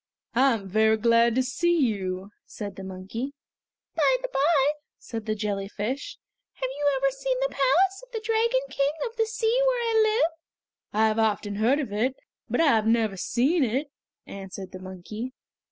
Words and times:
"I 0.33 0.55
am 0.55 0.67
very 0.67 0.97
glad 0.97 1.35
to 1.35 1.43
see 1.43 1.77
you," 1.77 2.31
said 2.47 2.75
the 2.75 2.83
monkey. 2.83 3.35
"By 3.93 4.17
the 4.23 4.29
bye," 4.33 4.71
said 4.97 5.27
the 5.27 5.35
jellyfish, 5.35 6.17
"have 6.53 6.69
you 6.75 6.97
ever 6.97 7.11
seen 7.11 7.37
the 7.39 7.49
palace 7.49 8.03
of 8.03 8.11
the 8.11 8.19
Dragon 8.19 8.61
King 8.71 8.93
of 9.05 9.15
the 9.17 9.27
Sea 9.27 9.61
where 9.67 9.79
I 9.79 10.01
live?" 10.01 10.31
"I 10.91 11.05
have 11.05 11.19
often 11.19 11.57
heard 11.57 11.77
of 11.79 11.93
it, 11.93 12.15
but 12.49 12.59
I 12.59 12.65
have 12.69 12.87
never 12.87 13.15
seen 13.15 13.63
it!" 13.63 13.91
answered 14.25 14.71
the 14.71 14.79
monkey. 14.79 15.33